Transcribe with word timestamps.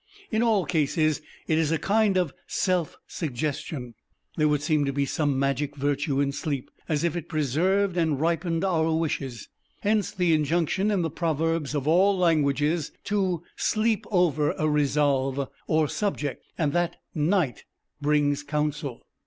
In 0.31 0.41
all 0.41 0.65
cases 0.65 1.21
it 1.47 1.59
is 1.59 1.71
a 1.71 1.77
kind 1.77 2.17
of 2.17 2.33
self 2.47 2.97
suggestion. 3.05 3.93
There 4.35 4.47
would 4.47 4.63
seem 4.63 4.83
to 4.85 4.91
be 4.91 5.05
some 5.05 5.37
magic 5.37 5.75
virtue 5.75 6.19
in 6.19 6.31
sleep, 6.31 6.71
as 6.89 7.03
if 7.03 7.15
it 7.15 7.29
preserved 7.29 7.95
and 7.97 8.19
ripened 8.19 8.65
our 8.65 8.91
wishes, 8.97 9.47
hence 9.81 10.09
the 10.11 10.33
injunction 10.33 10.89
in 10.89 11.03
the 11.03 11.11
proverbs 11.11 11.75
of 11.75 11.87
all 11.87 12.17
languages 12.17 12.91
to 13.03 13.43
sleep 13.55 14.07
over 14.09 14.53
a 14.53 14.67
resolve, 14.67 15.47
or 15.67 15.87
subject 15.87 16.47
and 16.57 16.73
that 16.73 16.95
"night 17.13 17.65
brings 18.01 18.41
counsel." 18.41 19.05